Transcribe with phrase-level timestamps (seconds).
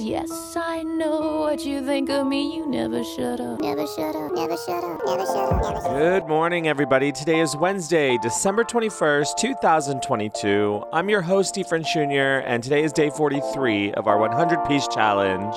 [0.00, 2.56] Yes, I know what you think of me.
[2.56, 3.60] You never shut up.
[3.60, 5.92] Never shut up, never shut up, never shut up, never shut up.
[5.92, 7.12] Good morning, everybody.
[7.12, 10.84] Today is Wednesday, December 21st, 2022.
[10.90, 15.54] I'm your host, Efren Jr., and today is day 43 of our 100 piece challenge.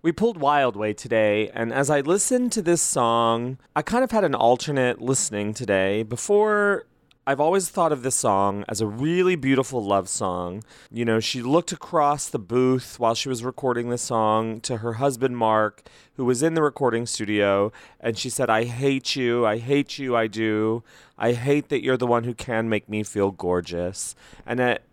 [0.00, 4.12] We pulled Wild Way today, and as I listened to this song, I kind of
[4.12, 6.04] had an alternate listening today.
[6.04, 6.84] Before,
[7.28, 10.64] I've always thought of this song as a really beautiful love song.
[10.90, 14.94] You know, she looked across the booth while she was recording the song to her
[14.94, 15.82] husband, Mark,
[16.14, 20.16] who was in the recording studio, and she said, I hate you, I hate you,
[20.16, 20.82] I do.
[21.18, 24.14] I hate that you're the one who can make me feel gorgeous.
[24.46, 24.84] And that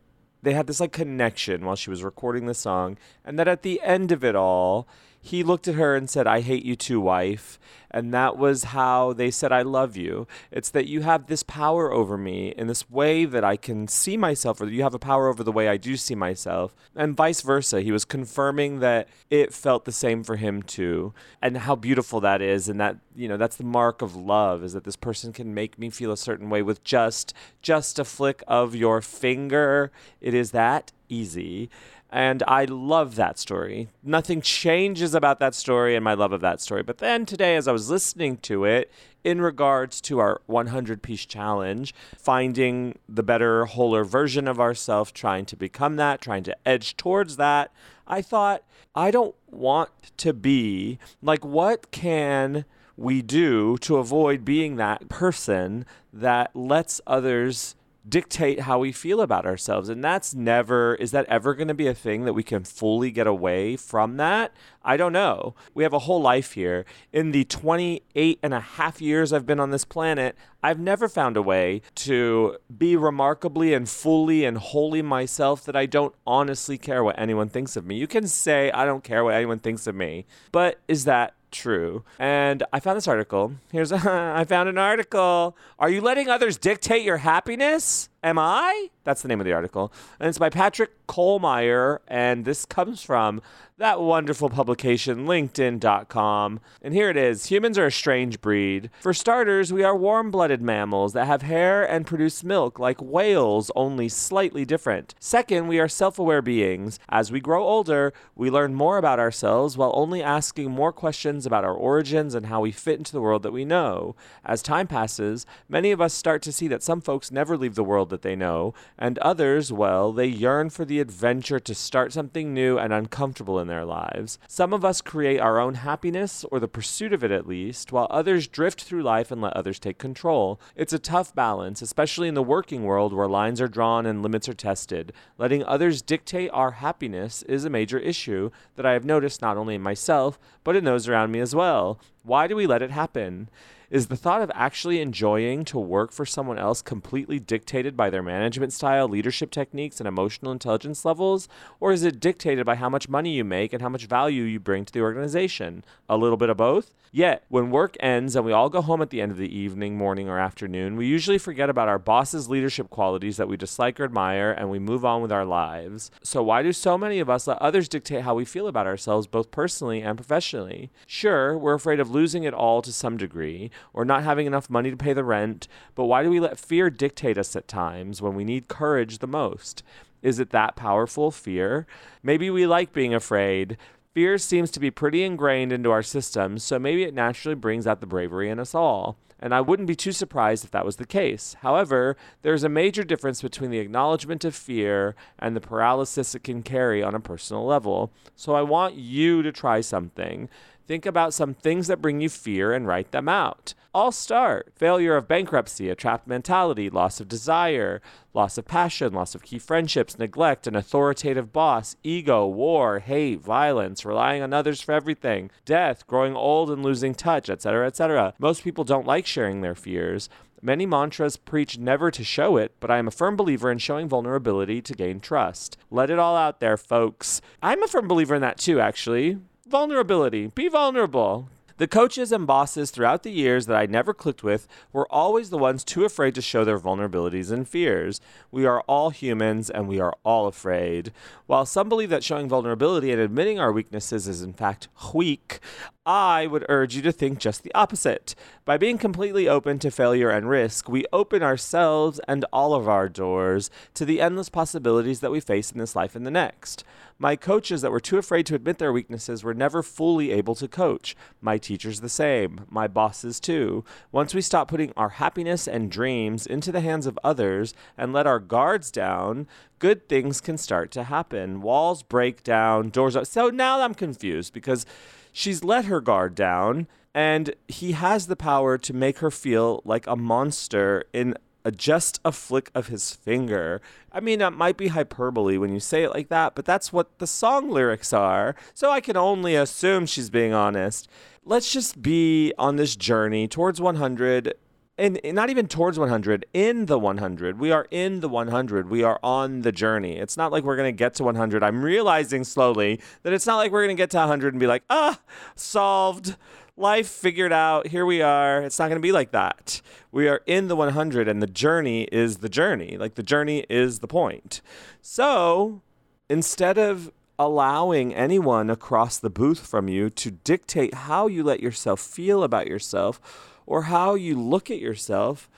[0.43, 3.81] they had this like connection while she was recording the song and that at the
[3.81, 4.89] end of it all
[5.25, 7.59] he looked at her and said i hate you too wife.
[7.89, 10.27] And that was how they said i love you.
[10.51, 14.17] It's that you have this power over me in this way that i can see
[14.17, 16.75] myself or you have a power over the way i do see myself.
[16.95, 21.13] And vice versa he was confirming that it felt the same for him too.
[21.41, 24.73] And how beautiful that is and that you know that's the mark of love is
[24.73, 28.43] that this person can make me feel a certain way with just just a flick
[28.47, 29.91] of your finger.
[30.21, 31.69] It is that easy
[32.11, 33.89] and I love that story.
[34.03, 36.83] Nothing changes about that story and my love of that story.
[36.83, 38.91] But then today, as I was listening to it,
[39.23, 45.45] in regards to our 100 piece challenge, finding the better, wholer version of ourselves, trying
[45.45, 47.71] to become that, trying to edge towards that,
[48.07, 54.75] I thought, I don't want to be like, what can we do to avoid being
[54.75, 57.75] that person that lets others
[58.07, 59.89] dictate how we feel about ourselves.
[59.89, 63.11] And that's never, is that ever going to be a thing that we can fully
[63.11, 64.53] get away from that?
[64.83, 65.55] I don't know.
[65.73, 66.85] We have a whole life here.
[67.11, 71.37] In the 28 and a half years I've been on this planet, I've never found
[71.37, 77.03] a way to be remarkably and fully and wholly myself that I don't honestly care
[77.03, 77.95] what anyone thinks of me.
[77.95, 82.03] You can say, I don't care what anyone thinks of me, but is that true.
[82.19, 83.53] And I found this article.
[83.71, 83.95] Here's a,
[84.35, 85.57] I found an article.
[85.79, 88.09] Are you letting others dictate your happiness?
[88.23, 88.89] Am I?
[89.03, 89.93] That's the name of the article.
[90.19, 91.99] And it's by Patrick Kohlmeyer.
[92.07, 93.41] And this comes from
[93.77, 96.61] that wonderful publication, LinkedIn.com.
[96.81, 98.89] And here it is Humans are a strange breed.
[99.01, 103.71] For starters, we are warm blooded mammals that have hair and produce milk like whales,
[103.75, 105.13] only slightly different.
[105.19, 106.99] Second, we are self aware beings.
[107.09, 111.65] As we grow older, we learn more about ourselves while only asking more questions about
[111.65, 114.15] our origins and how we fit into the world that we know.
[114.45, 117.83] As time passes, many of us start to see that some folks never leave the
[117.83, 122.53] world that they know, and others, well, they yearn for the adventure to start something
[122.53, 124.37] new and uncomfortable in their lives.
[124.47, 128.07] Some of us create our own happiness, or the pursuit of it at least, while
[128.11, 130.59] others drift through life and let others take control.
[130.75, 134.47] It's a tough balance, especially in the working world where lines are drawn and limits
[134.47, 135.13] are tested.
[135.39, 139.73] Letting others dictate our happiness is a major issue that I have noticed not only
[139.75, 141.99] in myself, but in those around me as well.
[142.21, 143.49] Why do we let it happen?
[143.95, 148.21] Is the thought of actually enjoying to work for someone else completely dictated by their
[148.21, 151.47] management style, leadership techniques, and emotional intelligence levels?
[151.79, 154.59] Or is it dictated by how much money you make and how much value you
[154.59, 155.85] bring to the organization?
[156.09, 156.91] A little bit of both?
[157.15, 159.97] Yet, when work ends and we all go home at the end of the evening,
[159.97, 164.03] morning, or afternoon, we usually forget about our boss's leadership qualities that we dislike or
[164.03, 166.11] admire and we move on with our lives.
[166.21, 169.27] So, why do so many of us let others dictate how we feel about ourselves,
[169.27, 170.91] both personally and professionally?
[171.07, 174.91] Sure, we're afraid of losing it all to some degree or not having enough money
[174.91, 178.35] to pay the rent, but why do we let fear dictate us at times when
[178.35, 179.83] we need courage the most?
[180.21, 181.85] Is it that powerful, fear?
[182.23, 183.77] Maybe we like being afraid.
[184.13, 187.99] Fear seems to be pretty ingrained into our systems, so maybe it naturally brings out
[187.99, 189.17] the bravery in us all.
[189.39, 191.55] And I wouldn't be too surprised if that was the case.
[191.61, 196.63] However, there's a major difference between the acknowledgement of fear and the paralysis it can
[196.63, 198.11] carry on a personal level.
[198.35, 200.49] So I want you to try something.
[200.87, 203.73] Think about some things that bring you fear and write them out.
[203.93, 204.71] I'll start.
[204.75, 208.01] Failure of bankruptcy, a trapped mentality, loss of desire,
[208.33, 214.05] loss of passion, loss of key friendships, neglect, an authoritative boss, ego, war, hate, violence,
[214.05, 218.33] relying on others for everything, death, growing old and losing touch, etc., etc.
[218.37, 220.29] Most people don't like sharing their fears.
[220.61, 224.09] Many mantras preach never to show it, but I am a firm believer in showing
[224.09, 225.77] vulnerability to gain trust.
[225.89, 227.41] Let it all out there, folks.
[227.61, 230.47] I'm a firm believer in that too, actually vulnerability.
[230.47, 231.49] Be vulnerable.
[231.77, 235.57] The coaches and bosses throughout the years that I never clicked with were always the
[235.57, 238.21] ones too afraid to show their vulnerabilities and fears.
[238.49, 241.11] We are all humans and we are all afraid.
[241.47, 245.59] While some believe that showing vulnerability and admitting our weaknesses is in fact weak,
[246.05, 248.35] I would urge you to think just the opposite.
[248.63, 253.09] By being completely open to failure and risk, we open ourselves and all of our
[253.09, 256.83] doors to the endless possibilities that we face in this life and the next.
[257.17, 260.67] My coaches that were too afraid to admit their weaknesses were never fully able to
[260.67, 261.15] coach.
[261.41, 262.65] My teachers, the same.
[262.69, 263.83] My bosses, too.
[264.11, 268.27] Once we stop putting our happiness and dreams into the hands of others and let
[268.27, 269.47] our guards down,
[269.79, 271.61] good things can start to happen.
[271.61, 273.25] Walls break down, doors up.
[273.25, 274.85] So now I'm confused because
[275.35, 280.07] she's let her guard down and he has the power to make her feel like
[280.07, 281.35] a monster in
[281.65, 283.81] a, just a flick of his finger.
[284.13, 287.19] I mean, that might be hyperbole when you say it like that, but that's what
[287.19, 288.55] the song lyrics are.
[288.73, 291.09] So I can only assume she's being honest.
[291.43, 294.53] Let's just be on this journey towards 100
[294.97, 299.19] and not even towards 100 in the 100 we are in the 100 we are
[299.23, 300.17] on the journey.
[300.17, 303.57] It's not like we're going to get to 100 i'm realizing slowly that it's not
[303.57, 305.19] like we're going to get to 100 and be like ah
[305.55, 306.35] solved.
[306.77, 307.87] Life figured out.
[307.87, 308.61] Here we are.
[308.61, 309.81] It's not going to be like that.
[310.11, 312.97] We are in the 100 and the journey is the journey.
[312.97, 314.61] Like the journey is the point.
[315.01, 315.81] So
[316.29, 321.99] instead of allowing anyone across the booth from you to dictate how you let yourself
[321.99, 323.21] feel about yourself
[323.65, 325.49] or how you look at yourself.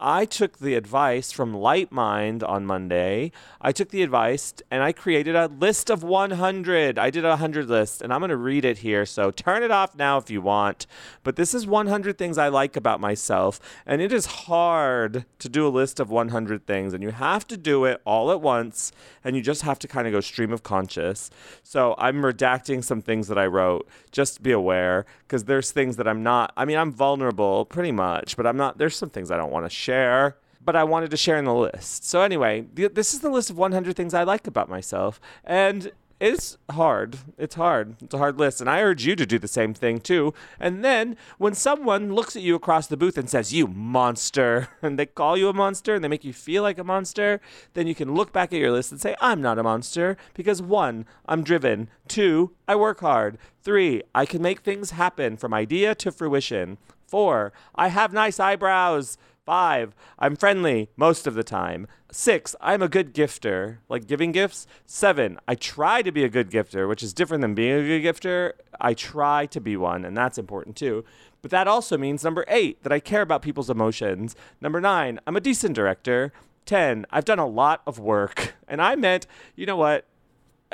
[0.00, 3.32] I took the advice from Light Mind on Monday.
[3.60, 6.98] I took the advice and I created a list of 100.
[6.98, 9.06] I did a 100 list and I'm going to read it here.
[9.06, 10.86] So turn it off now if you want.
[11.22, 13.60] But this is 100 things I like about myself.
[13.86, 16.92] And it is hard to do a list of 100 things.
[16.92, 18.92] And you have to do it all at once.
[19.22, 21.30] And you just have to kind of go stream of conscious.
[21.62, 23.88] So I'm redacting some things that I wrote.
[24.10, 28.36] Just be aware because there's things that I'm not, I mean, I'm vulnerable pretty much,
[28.36, 30.36] but I'm not, there's some things I don't want to share
[30.66, 32.04] but I wanted to share in the list.
[32.04, 35.92] So anyway, th- this is the list of 100 things I like about myself, and
[36.20, 37.18] it's hard.
[37.36, 37.96] It's hard.
[38.00, 40.32] It's a hard list, and I urge you to do the same thing too.
[40.60, 44.98] And then when someone looks at you across the booth and says, "You monster," and
[44.98, 47.40] they call you a monster and they make you feel like a monster,
[47.74, 50.62] then you can look back at your list and say, "I'm not a monster because
[50.62, 51.88] one, I'm driven.
[52.08, 53.36] Two, I work hard.
[53.62, 56.78] Three, I can make things happen from idea to fruition.
[57.06, 61.86] Four, I have nice eyebrows." Five, I'm friendly most of the time.
[62.10, 64.66] Six, I'm a good gifter, like giving gifts.
[64.86, 68.02] Seven, I try to be a good gifter, which is different than being a good
[68.02, 68.52] gifter.
[68.80, 71.04] I try to be one, and that's important too.
[71.42, 74.34] But that also means number eight, that I care about people's emotions.
[74.62, 76.32] Number nine, I'm a decent director.
[76.64, 78.54] 10, I've done a lot of work.
[78.66, 80.06] And I meant, you know what?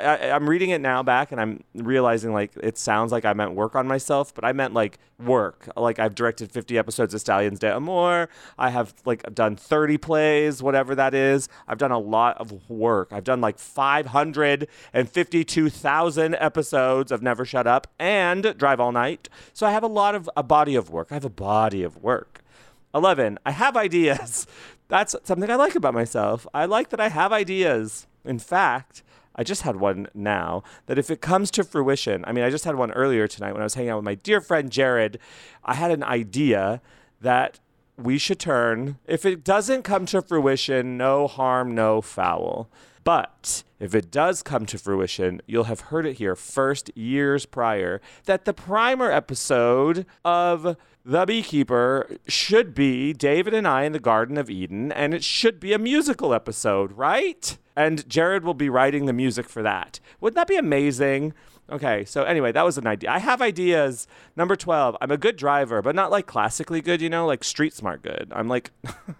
[0.01, 3.53] I, am reading it now back and I'm realizing like it sounds like I meant
[3.53, 5.69] work on myself, but I meant like work.
[5.75, 8.29] Like I've directed 50 episodes of Stallions d'Amour.
[8.57, 11.47] I have like done 30 plays, whatever that is.
[11.67, 13.09] I've done a lot of work.
[13.11, 19.29] I've done like 552,000 episodes of Never Shut Up and Drive All Night.
[19.53, 21.07] So I have a lot of a body of work.
[21.11, 22.41] I have a body of work.
[22.93, 23.39] 11.
[23.45, 24.47] I have ideas.
[24.87, 26.45] That's something I like about myself.
[26.53, 28.07] I like that I have ideas.
[28.25, 29.03] In fact,
[29.35, 32.65] I just had one now that if it comes to fruition, I mean, I just
[32.65, 35.19] had one earlier tonight when I was hanging out with my dear friend Jared.
[35.63, 36.81] I had an idea
[37.21, 37.59] that
[37.97, 42.69] we should turn, if it doesn't come to fruition, no harm, no foul.
[43.03, 47.99] But if it does come to fruition, you'll have heard it here first years prior
[48.25, 54.37] that the primer episode of The Beekeeper should be David and I in the Garden
[54.37, 57.57] of Eden, and it should be a musical episode, right?
[57.75, 59.99] And Jared will be writing the music for that.
[60.19, 61.33] Wouldn't that be amazing?
[61.71, 63.09] Okay, so anyway, that was an idea.
[63.09, 64.05] I have ideas.
[64.35, 67.73] Number 12, I'm a good driver, but not like classically good, you know, like street
[67.73, 68.31] smart good.
[68.35, 68.69] I'm like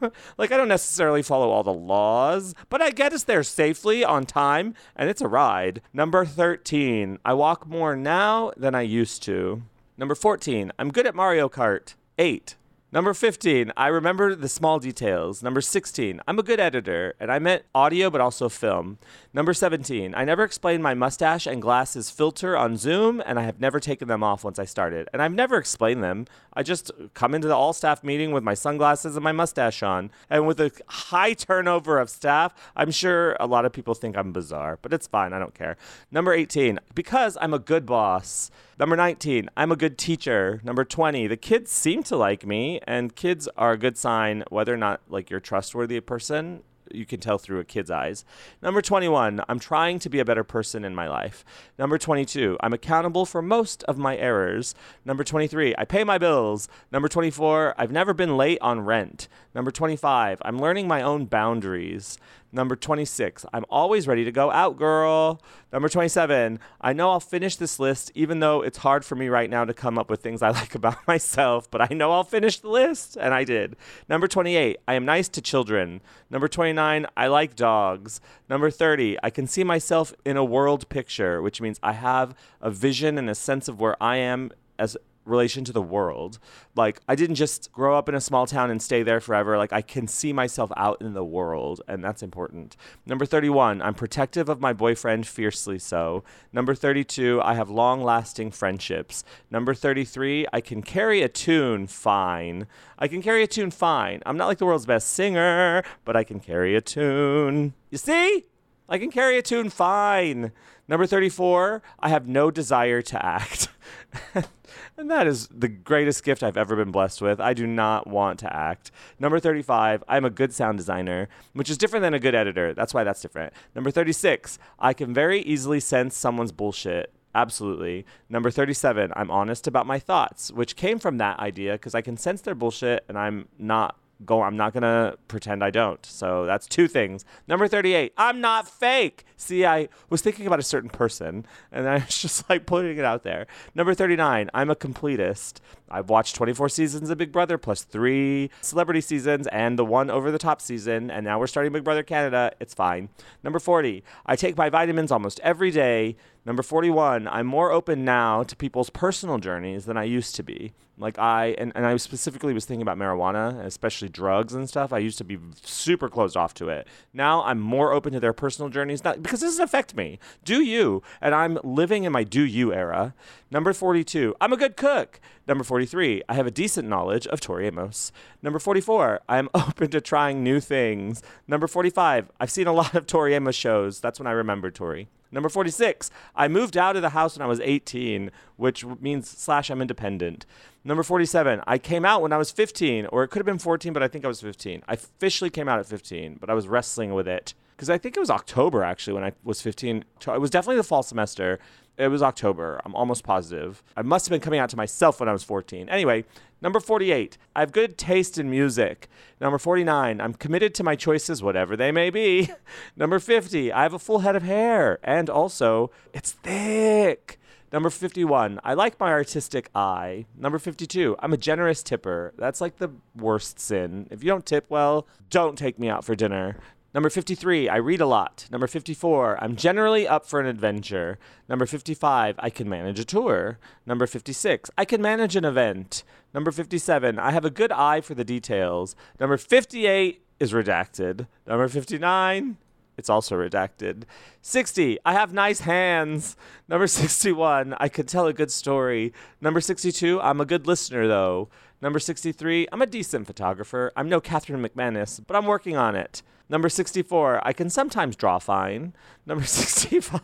[0.38, 4.25] like I don't necessarily follow all the laws, but I get us there safely on
[4.25, 5.82] time and it's a ride.
[5.94, 9.63] Number 13, I walk more now than I used to.
[10.01, 11.93] Number 14, I'm good at Mario Kart.
[12.17, 12.55] 8.
[12.91, 15.43] Number 15, I remember the small details.
[15.43, 18.98] Number 16, I'm a good editor, and I meant audio but also film.
[19.31, 23.60] Number 17, I never explained my mustache and glasses filter on Zoom, and I have
[23.60, 25.08] never taken them off once I started.
[25.13, 26.25] And I've never explained them.
[26.53, 30.10] I just come into the all staff meeting with my sunglasses and my mustache on.
[30.31, 34.34] And with a high turnover of staff, I'm sure a lot of people think I'm
[34.34, 35.31] bizarre, but it's fine.
[35.31, 35.77] I don't care.
[36.10, 38.50] Number 18, because I'm a good boss.
[38.81, 40.59] Number 19, I'm a good teacher.
[40.63, 44.73] Number 20, the kids seem to like me, and kids are a good sign whether
[44.73, 48.25] or not like you're a trustworthy person you can tell through a kid's eyes.
[48.61, 51.45] Number 21, I'm trying to be a better person in my life.
[51.77, 54.75] Number 22, I'm accountable for most of my errors.
[55.05, 56.67] Number 23, I pay my bills.
[56.91, 59.27] Number 24, I've never been late on rent.
[59.53, 62.17] Number 25, I'm learning my own boundaries.
[62.53, 65.41] Number 26, I'm always ready to go out, girl.
[65.72, 69.50] Number 27, I know I'll finish this list even though it's hard for me right
[69.50, 72.60] now to come up with things I like about myself, but I know I'll finish
[72.60, 73.77] the list, and I did.
[74.10, 76.01] Number 28, I am nice to children.
[76.29, 78.20] Number 29, I like dogs.
[78.50, 82.70] Number 30, I can see myself in a world picture, which means I have a
[82.70, 86.40] vision and a sense of where I am as relation to the world.
[86.75, 89.58] Like I didn't just grow up in a small town and stay there forever.
[89.58, 92.75] Like I can see myself out in the world and that's important.
[93.06, 96.24] Number 31, I'm protective of my boyfriend fiercely so.
[96.51, 99.24] Number 32, I have long-lasting friendships.
[99.50, 102.68] Number 33, I can carry a tune fine.
[102.98, 104.22] I can carry a tune fine.
[104.25, 107.74] I'm not like the world's best singer, but I can carry a tune.
[107.90, 108.46] You see?
[108.90, 110.51] I can carry a tune fine.
[110.88, 113.70] Number 34, I have no desire to act.
[114.98, 117.39] and that is the greatest gift I've ever been blessed with.
[117.39, 118.91] I do not want to act.
[119.20, 122.74] Number 35, I'm a good sound designer, which is different than a good editor.
[122.74, 123.53] That's why that's different.
[123.75, 127.13] Number 36, I can very easily sense someone's bullshit.
[127.34, 128.06] Absolutely.
[128.30, 132.18] Number 37, I'm honest about my thoughts, which came from that idea because I can
[132.18, 136.06] sense their bullshit and I'm not go I'm not to pretend I don't.
[136.06, 137.25] So that's two things.
[137.48, 139.25] Number 38, I'm not fake.
[139.38, 143.06] See, I was thinking about a certain person and I was just like putting it
[143.06, 143.48] out there.
[143.75, 145.60] Number 39, I'm a completist.
[145.90, 150.32] I've watched 24 seasons of Big Brother plus 3 celebrity seasons and the one over
[150.32, 152.51] the top season and now we're starting Big Brother Canada.
[152.60, 153.10] It's fine.
[153.44, 156.16] Number 40, I take my vitamins almost every day.
[156.43, 160.74] Number 41, I'm more open now to people's personal journeys than I used to be.
[160.98, 164.91] Like I and, and I specifically was thinking about marijuana, especially drugs and stuff.
[164.91, 166.88] I used to be super closed off to it.
[167.13, 170.17] Now I'm more open to their personal journeys, not because this doesn't affect me.
[170.43, 171.03] Do you?
[171.21, 173.13] And I'm living in my do you era.
[173.51, 175.19] Number 42, I'm a good cook.
[175.48, 178.12] Number 43, I have a decent knowledge of Tori Amos.
[178.41, 181.21] Number 44, I am open to trying new things.
[181.48, 184.00] Number 45, I've seen a lot of Tori Amos shows.
[184.00, 185.07] That's when I remember Tori.
[185.31, 189.69] Number 46, I moved out of the house when I was 18, which means slash
[189.69, 190.45] I'm independent.
[190.83, 193.93] Number 47, I came out when I was 15, or it could have been 14,
[193.93, 194.83] but I think I was 15.
[194.88, 197.53] I officially came out at 15, but I was wrestling with it.
[197.75, 200.03] Because I think it was October actually when I was 15.
[200.27, 201.59] It was definitely the fall semester.
[201.98, 202.81] It was October.
[202.86, 203.83] I'm almost positive.
[203.95, 205.89] I must have been coming out to myself when I was 14.
[205.89, 206.25] Anyway,
[206.62, 209.07] number 48, I have good taste in music.
[209.39, 212.50] Number 49, I'm committed to my choices, whatever they may be.
[212.95, 215.00] number 50, I have a full head of hair.
[215.03, 217.39] And also, it's thick.
[217.74, 220.25] Number 51, I like my artistic eye.
[220.38, 222.33] Number 52, I'm a generous tipper.
[222.38, 224.07] That's like the worst sin.
[224.12, 226.57] If you don't tip well, don't take me out for dinner.
[226.93, 228.48] Number 53, I read a lot.
[228.51, 231.17] Number 54, I'm generally up for an adventure.
[231.48, 233.60] Number 55, I can manage a tour.
[233.86, 236.03] Number 56, I can manage an event.
[236.33, 238.95] Number 57, I have a good eye for the details.
[239.21, 241.27] Number 58 is redacted.
[241.48, 242.57] Number 59,
[242.98, 244.03] it's also redacted.
[244.41, 246.36] 60, I have nice hands.
[246.67, 249.13] Number 61, I could tell a good story.
[249.39, 251.48] Number 62, I'm a good listener though.
[251.81, 253.91] Number 63, I'm a decent photographer.
[253.95, 256.21] I'm no Catherine McManus, but I'm working on it.
[256.47, 258.93] Number 64, I can sometimes draw fine.
[259.25, 260.21] Number 65,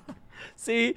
[0.56, 0.96] see,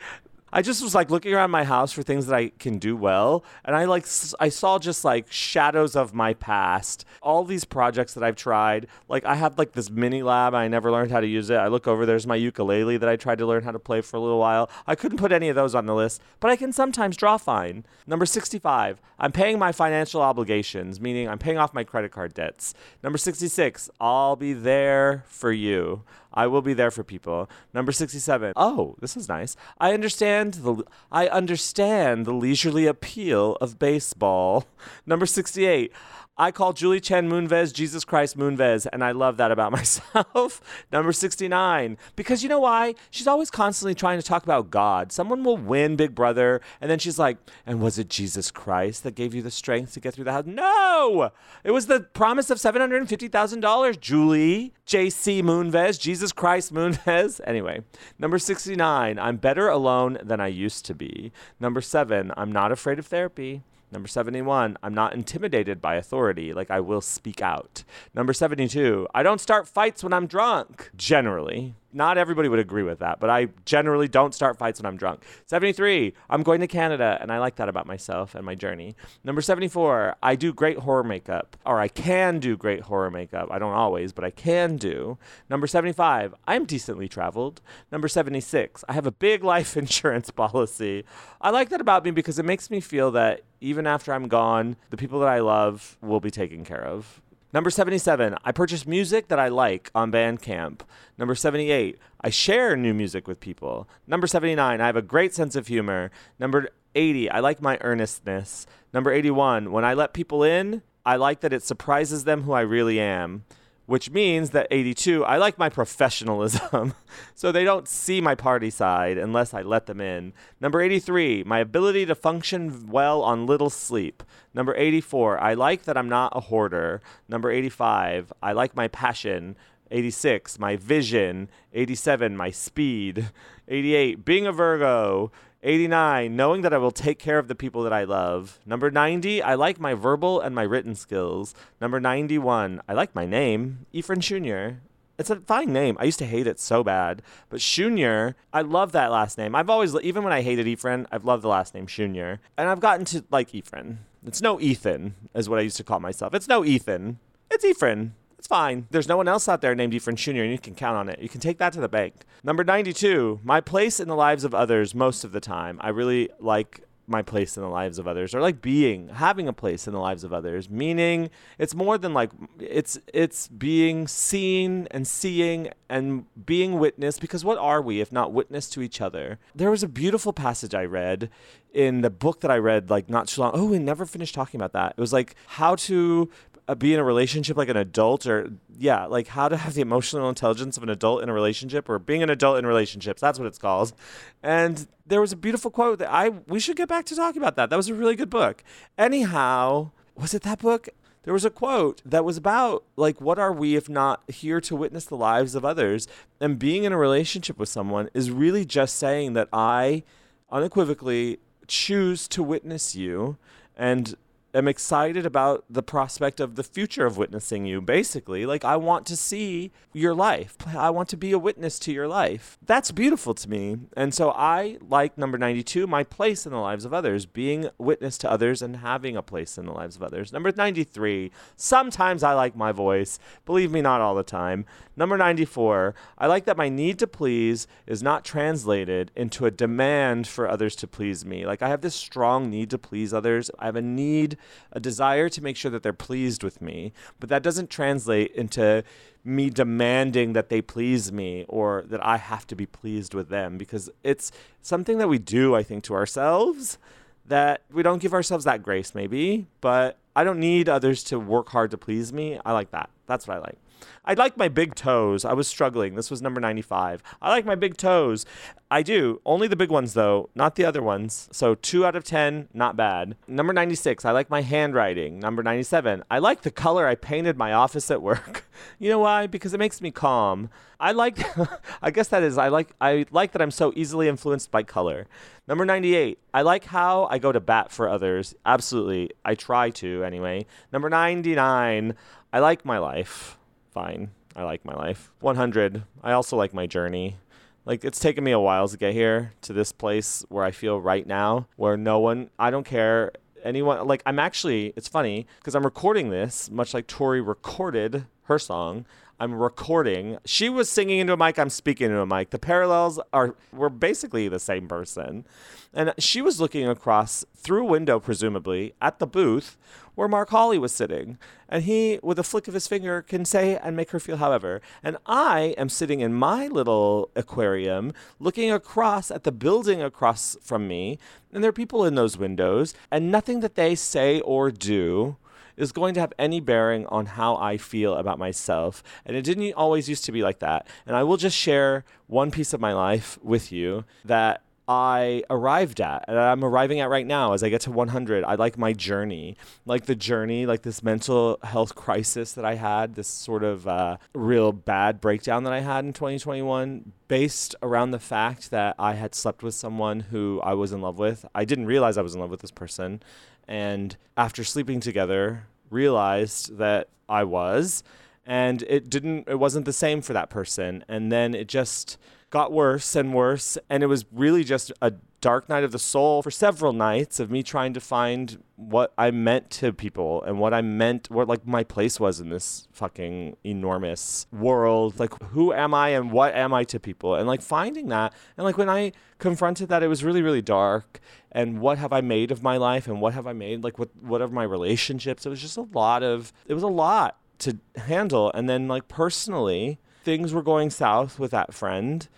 [0.52, 3.44] I just was like looking around my house for things that I can do well,
[3.64, 4.06] and I like
[4.40, 7.04] I saw just like shadows of my past.
[7.22, 10.90] All these projects that I've tried, like I have like this mini lab, I never
[10.90, 11.56] learned how to use it.
[11.56, 14.16] I look over, there's my ukulele that I tried to learn how to play for
[14.16, 14.70] a little while.
[14.86, 17.84] I couldn't put any of those on the list, but I can sometimes draw fine.
[18.06, 22.74] Number 65, I'm paying my financial obligations, meaning I'm paying off my credit card debts.
[23.02, 26.02] Number 66, I'll be there for you.
[26.32, 27.48] I will be there for people.
[27.74, 28.52] Number 67.
[28.56, 29.56] Oh, this is nice.
[29.78, 34.66] I understand the I understand the leisurely appeal of baseball.
[35.06, 35.92] Number 68.
[36.40, 40.62] I call Julie Chen Moonves Jesus Christ Moonves, and I love that about myself.
[40.90, 41.98] Number 69.
[42.16, 42.94] Because you know why?
[43.10, 45.12] She's always constantly trying to talk about God.
[45.12, 49.14] Someone will win Big Brother, and then she's like, and was it Jesus Christ that
[49.14, 50.46] gave you the strength to get through the house?
[50.46, 51.30] No!
[51.62, 54.72] It was the promise of $750,000, Julie.
[54.86, 57.38] JC Moonves, Jesus Christ Moonves.
[57.50, 57.82] Anyway,
[58.18, 59.18] number 69.
[59.18, 61.32] I'm better alone than I used to be.
[61.58, 62.32] Number 7.
[62.36, 63.62] I'm not afraid of therapy.
[63.92, 67.82] Number 71, I'm not intimidated by authority, like I will speak out.
[68.14, 71.74] Number 72, I don't start fights when I'm drunk, generally.
[71.92, 75.22] Not everybody would agree with that, but I generally don't start fights when I'm drunk.
[75.46, 78.94] 73, I'm going to Canada, and I like that about myself and my journey.
[79.24, 83.48] Number 74, I do great horror makeup, or I can do great horror makeup.
[83.50, 85.18] I don't always, but I can do.
[85.48, 87.60] Number 75, I'm decently traveled.
[87.90, 91.04] Number 76, I have a big life insurance policy.
[91.40, 94.76] I like that about me because it makes me feel that even after I'm gone,
[94.90, 97.20] the people that I love will be taken care of.
[97.52, 100.82] Number 77, I purchase music that I like on Bandcamp.
[101.18, 103.88] Number 78, I share new music with people.
[104.06, 106.12] Number 79, I have a great sense of humor.
[106.38, 108.66] Number 80, I like my earnestness.
[108.94, 112.60] Number 81, when I let people in, I like that it surprises them who I
[112.60, 113.44] really am
[113.90, 116.94] which means that 82, I like my professionalism.
[117.34, 120.32] so they don't see my party side unless I let them in.
[120.60, 124.22] Number 83, my ability to function well on little sleep.
[124.54, 127.00] Number 84, I like that I'm not a hoarder.
[127.28, 129.56] Number 85, I like my passion.
[129.90, 131.48] 86, my vision.
[131.72, 133.30] 87, my speed.
[133.66, 135.32] 88, being a Virgo.
[135.62, 138.58] 89, knowing that I will take care of the people that I love.
[138.64, 141.54] Number 90, I like my verbal and my written skills.
[141.80, 144.80] Number 91, I like my name, Ephraim Jr.
[145.18, 145.98] It's a fine name.
[146.00, 147.20] I used to hate it so bad.
[147.50, 149.54] But Junior, I love that last name.
[149.54, 152.40] I've always, even when I hated Ephraim, I've loved the last name Junior.
[152.56, 153.98] And I've gotten to like Ephraim.
[154.26, 156.32] It's no Ethan, is what I used to call myself.
[156.32, 157.18] It's no Ethan.
[157.50, 158.14] It's Ephraim.
[158.40, 158.86] It's fine.
[158.90, 161.18] There's no one else out there named Ephraim Jr., and you can count on it.
[161.18, 162.14] You can take that to the bank.
[162.42, 165.78] Number 92, my place in the lives of others most of the time.
[165.82, 166.80] I really like
[167.10, 169.98] my place in the lives of others or like being having a place in the
[169.98, 171.28] lives of others meaning
[171.58, 172.30] it's more than like
[172.60, 178.32] it's it's being seen and seeing and being witnessed because what are we if not
[178.32, 181.28] witness to each other there was a beautiful passage i read
[181.74, 184.60] in the book that i read like not too long oh we never finished talking
[184.60, 186.30] about that it was like how to
[186.70, 188.48] uh, be in a relationship like an adult or
[188.78, 191.98] yeah like how to have the emotional intelligence of an adult in a relationship or
[191.98, 193.92] being an adult in relationships that's what it's called.
[194.40, 197.56] And there was a beautiful quote that i we should get back to talking about
[197.56, 197.70] that.
[197.70, 198.62] That was a really good book.
[198.96, 200.88] Anyhow was it that book?
[201.24, 204.76] There was a quote that was about like what are we if not here to
[204.76, 206.06] witness the lives of others?
[206.40, 210.04] And being in a relationship with someone is really just saying that i
[210.52, 213.36] unequivocally choose to witness you
[213.76, 214.16] and
[214.54, 218.46] am excited about the prospect of the future of witnessing you basically.
[218.46, 220.56] Like i want to see your life.
[220.66, 222.58] I want to be a witness to your life.
[222.64, 223.78] That's beautiful to me.
[223.96, 228.18] And so i like number 92 my place in the lives of others being witness
[228.18, 230.32] to others and having a place in the lives of others.
[230.32, 233.18] Number 93 sometimes i like my voice.
[233.44, 234.64] Believe me not all the time.
[234.96, 240.26] Number 94 i like that my need to please is not translated into a demand
[240.26, 241.46] for others to please me.
[241.46, 243.50] Like i have this strong need to please others.
[243.58, 244.36] I have a need
[244.72, 248.82] a desire to make sure that they're pleased with me, but that doesn't translate into
[249.24, 253.58] me demanding that they please me or that I have to be pleased with them
[253.58, 256.78] because it's something that we do, I think, to ourselves
[257.26, 261.48] that we don't give ourselves that grace, maybe, but I don't need others to work
[261.50, 262.40] hard to please me.
[262.44, 262.90] I like that.
[263.10, 263.58] That's what I like.
[264.04, 265.24] I like my big toes.
[265.24, 265.96] I was struggling.
[265.96, 267.02] This was number 95.
[267.20, 268.24] I like my big toes.
[268.70, 269.20] I do.
[269.26, 271.28] Only the big ones, though, not the other ones.
[271.32, 273.16] So two out of 10, not bad.
[273.26, 275.18] Number 96, I like my handwriting.
[275.18, 278.48] Number 97, I like the color I painted my office at work.
[278.78, 279.26] you know why?
[279.26, 280.50] Because it makes me calm.
[280.78, 281.18] I like,
[281.82, 285.08] I guess that is, I like, I like that I'm so easily influenced by color.
[285.48, 288.36] Number 98, I like how I go to bat for others.
[288.46, 289.10] Absolutely.
[289.24, 290.46] I try to, anyway.
[290.72, 291.96] Number 99,
[292.32, 293.36] I like my life
[293.70, 294.10] fine.
[294.36, 295.12] I like my life.
[295.20, 295.84] 100.
[296.02, 297.16] I also like my journey.
[297.64, 300.80] Like it's taken me a while to get here to this place where I feel
[300.80, 303.12] right now, where no one, I don't care
[303.42, 303.86] anyone.
[303.86, 308.86] Like I'm actually, it's funny because I'm recording this, much like Tori recorded her song.
[309.22, 310.16] I'm recording.
[310.24, 311.38] She was singing into a mic.
[311.38, 312.30] I'm speaking into a mic.
[312.30, 315.26] The parallels are we're basically the same person.
[315.74, 319.58] And she was looking across through a window, presumably, at the booth
[319.94, 321.18] where Mark Hawley was sitting.
[321.50, 324.62] And he, with a flick of his finger, can say and make her feel however.
[324.82, 330.66] And I am sitting in my little aquarium looking across at the building across from
[330.66, 330.98] me.
[331.30, 332.72] And there are people in those windows.
[332.90, 335.18] And nothing that they say or do
[335.60, 338.82] is going to have any bearing on how I feel about myself.
[339.04, 340.66] And it didn't always used to be like that.
[340.86, 345.80] And I will just share one piece of my life with you that I arrived
[345.80, 348.22] at, and I'm arriving at right now as I get to 100.
[348.22, 352.94] I like my journey, like the journey, like this mental health crisis that I had,
[352.94, 357.98] this sort of uh, real bad breakdown that I had in 2021, based around the
[357.98, 361.26] fact that I had slept with someone who I was in love with.
[361.34, 363.02] I didn't realize I was in love with this person.
[363.48, 367.82] And after sleeping together, realized that I was
[368.30, 370.84] and it didn't it wasn't the same for that person.
[370.88, 371.98] And then it just
[372.30, 373.58] got worse and worse.
[373.68, 377.28] And it was really just a dark night of the soul for several nights of
[377.28, 381.44] me trying to find what I meant to people and what I meant what like
[381.44, 385.00] my place was in this fucking enormous world.
[385.00, 387.16] Like who am I and what am I to people?
[387.16, 391.00] And like finding that and like when I confronted that it was really really dark.
[391.32, 393.90] And what have I made of my life and what have I made like what
[394.00, 395.26] what my relationships?
[395.26, 398.30] It was just a lot of it was a lot to handle.
[398.34, 402.08] And then, like, personally, things were going south with that friend.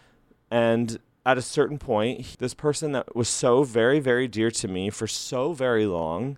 [0.51, 4.91] And at a certain point, this person that was so very, very dear to me
[4.91, 6.37] for so very long,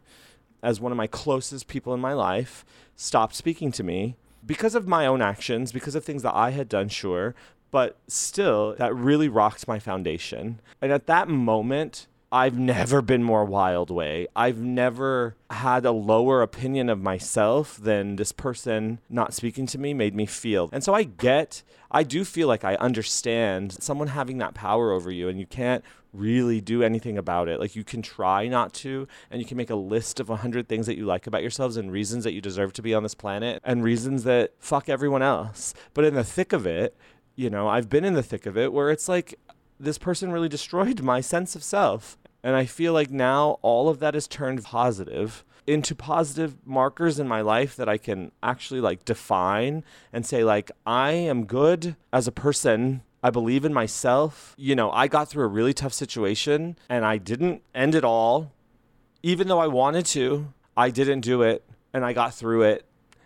[0.63, 2.65] as one of my closest people in my life,
[2.97, 4.17] stopped speaking to me
[4.47, 7.35] because of my own actions, because of things that I had done, sure.
[7.71, 10.61] But still, that really rocked my foundation.
[10.81, 14.27] And at that moment, I've never been more wild way.
[14.35, 19.95] I've never had a lower opinion of myself than this person not speaking to me
[19.95, 20.69] made me feel.
[20.73, 25.13] And so I get, I do feel like I understand someone having that power over
[25.13, 27.61] you and you can't really do anything about it.
[27.61, 30.87] Like you can try not to, and you can make a list of 100 things
[30.87, 33.63] that you like about yourselves and reasons that you deserve to be on this planet
[33.63, 35.73] and reasons that fuck everyone else.
[35.95, 36.97] But in the thick of it,
[37.37, 39.39] you know, I've been in the thick of it where it's like,
[39.79, 42.17] this person really destroyed my sense of self.
[42.45, 47.27] And I feel like now all of that has turned positive into positive markers in
[47.27, 52.29] my life that I can actually like define and say like I am good as
[52.29, 53.01] a person.
[53.23, 54.55] I believe in myself.
[54.59, 58.53] You know, I got through a really tough situation and I didn't end it all.
[59.23, 62.85] Even though I wanted to, I didn't do it and I got through it.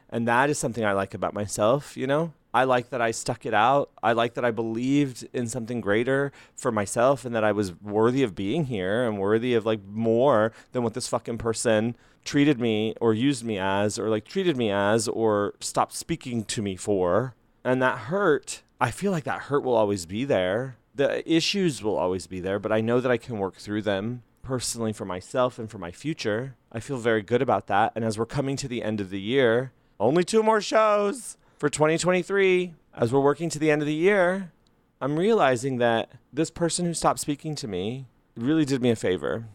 [0.09, 2.33] And that is something I like about myself, you know?
[2.52, 3.90] I like that I stuck it out.
[4.02, 8.22] I like that I believed in something greater for myself and that I was worthy
[8.22, 12.94] of being here and worthy of like more than what this fucking person treated me
[13.00, 17.34] or used me as or like treated me as or stopped speaking to me for.
[17.64, 20.76] And that hurt, I feel like that hurt will always be there.
[20.94, 24.22] The issues will always be there, but I know that I can work through them
[24.42, 26.56] personally for myself and for my future.
[26.72, 27.92] I feel very good about that.
[27.94, 31.68] And as we're coming to the end of the year, only two more shows for
[31.68, 34.52] 2023, as we're working to the end of the year,
[35.00, 39.46] I'm realizing that this person who stopped speaking to me really did me a favor,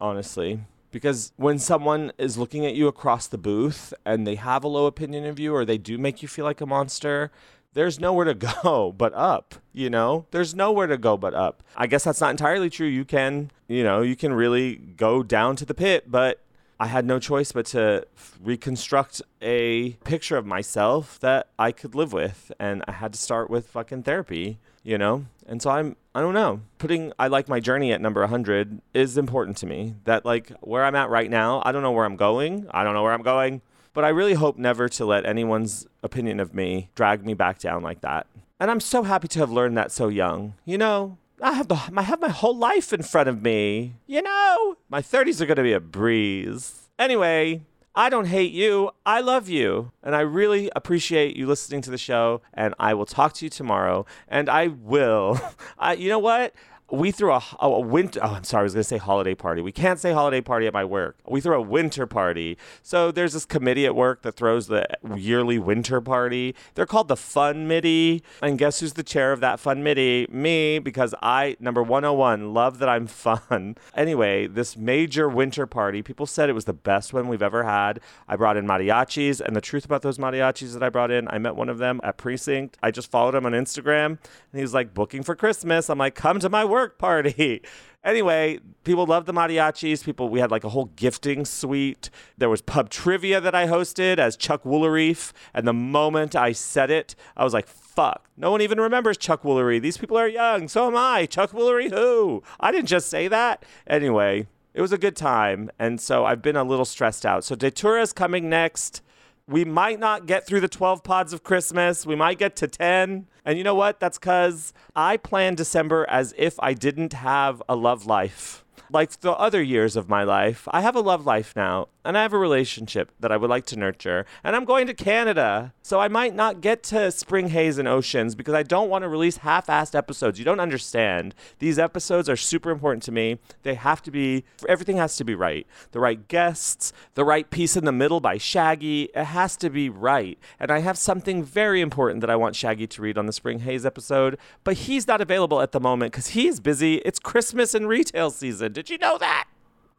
[0.00, 0.60] honestly.
[0.90, 4.86] Because when someone is looking at you across the booth and they have a low
[4.86, 7.30] opinion of you or they do make you feel like a monster,
[7.72, 10.26] there's nowhere to go but up, you know?
[10.32, 11.62] There's nowhere to go but up.
[11.76, 12.86] I guess that's not entirely true.
[12.86, 16.43] You can, you know, you can really go down to the pit, but
[16.78, 18.06] I had no choice but to
[18.42, 22.52] reconstruct a picture of myself that I could live with.
[22.58, 25.26] And I had to start with fucking therapy, you know?
[25.46, 29.16] And so I'm, I don't know, putting I like my journey at number 100 is
[29.16, 29.94] important to me.
[30.04, 32.66] That, like, where I'm at right now, I don't know where I'm going.
[32.70, 33.62] I don't know where I'm going.
[33.92, 37.82] But I really hope never to let anyone's opinion of me drag me back down
[37.82, 38.26] like that.
[38.58, 40.54] And I'm so happy to have learned that so young.
[40.64, 43.96] You know, I have the I have my whole life in front of me.
[44.06, 46.88] You know, my 30s are going to be a breeze.
[46.98, 47.60] Anyway,
[47.94, 48.92] I don't hate you.
[49.04, 49.92] I love you.
[50.02, 53.50] And I really appreciate you listening to the show and I will talk to you
[53.50, 55.38] tomorrow and I will.
[55.78, 56.54] I you know what?
[56.90, 58.20] We threw a, a winter.
[58.22, 59.62] Oh, I'm sorry, I was going to say holiday party.
[59.62, 61.16] We can't say holiday party at my work.
[61.26, 62.58] We threw a winter party.
[62.82, 66.54] So there's this committee at work that throws the yearly winter party.
[66.74, 68.22] They're called the Fun Midi.
[68.42, 70.26] And guess who's the chair of that Fun Midi?
[70.30, 73.76] Me, because I, number 101, love that I'm fun.
[73.96, 78.00] Anyway, this major winter party, people said it was the best one we've ever had.
[78.28, 79.40] I brought in mariachis.
[79.40, 82.00] And the truth about those mariachis that I brought in, I met one of them
[82.04, 82.76] at Precinct.
[82.82, 84.06] I just followed him on Instagram.
[84.06, 84.18] And
[84.52, 85.88] he was like, booking for Christmas.
[85.88, 87.62] I'm like, come to my work work party.
[88.04, 90.04] Anyway, people loved the mariachis.
[90.04, 92.10] People, we had like a whole gifting suite.
[92.36, 95.32] There was pub trivia that I hosted as Chuck Woolery.
[95.54, 98.28] And the moment I said it, I was like, fuck.
[98.36, 99.80] No one even remembers Chuck Woolery.
[99.80, 100.68] These people are young.
[100.68, 101.24] So am I.
[101.24, 102.42] Chuck Woolery who?
[102.60, 103.64] I didn't just say that.
[103.86, 105.70] Anyway, it was a good time.
[105.78, 107.42] And so I've been a little stressed out.
[107.42, 109.00] So Datura is coming next.
[109.46, 112.06] We might not get through the 12 pods of Christmas.
[112.06, 113.26] We might get to 10.
[113.44, 114.00] And you know what?
[114.00, 119.32] That's because I plan December as if I didn't have a love life like the
[119.32, 122.38] other years of my life, I have a love life now, and I have a
[122.38, 125.72] relationship that I would like to nurture, and I'm going to Canada.
[125.82, 129.08] So I might not get to Spring Haze and Oceans because I don't want to
[129.08, 130.38] release half assed episodes.
[130.38, 131.34] You don't understand.
[131.58, 133.38] These episodes are super important to me.
[133.62, 135.66] They have to be, everything has to be right.
[135.92, 139.10] The right guests, the right piece in the middle by Shaggy.
[139.14, 140.38] It has to be right.
[140.58, 143.60] And I have something very important that I want Shaggy to read on the Spring
[143.60, 146.96] Haze episode, but he's not available at the moment because he's busy.
[146.96, 148.63] It's Christmas and retail season.
[148.72, 149.48] Did you know that?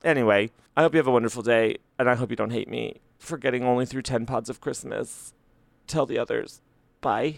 [0.03, 3.01] Anyway, I hope you have a wonderful day, and I hope you don't hate me
[3.17, 5.33] for getting only through 10 pods of Christmas.
[5.87, 6.61] Tell the others.
[7.01, 7.37] Bye.